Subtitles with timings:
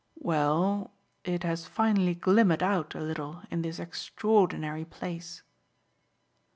[0.17, 5.43] "Well it has finally glimmered out a little in this extraordinary place."